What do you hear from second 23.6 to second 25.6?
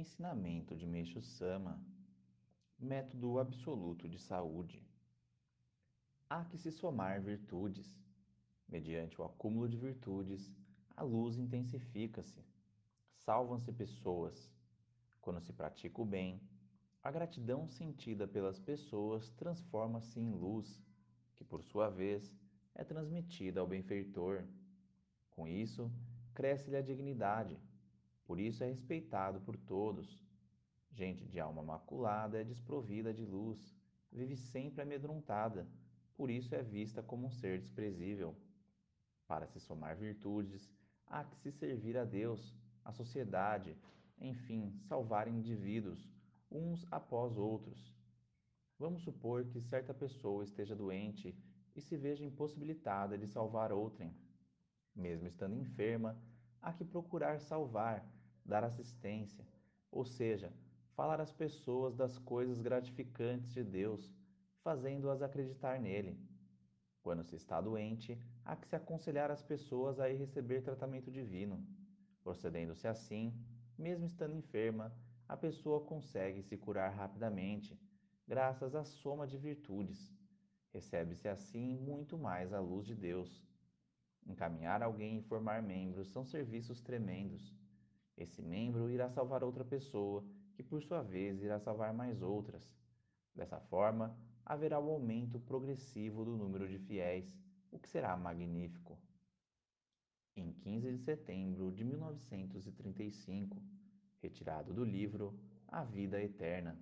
ao benfeitor. Com